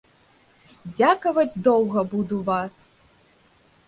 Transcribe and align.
Дзякаваць 0.95 1.61
доўга 1.67 2.03
буду 2.13 2.39
вас. 2.47 2.73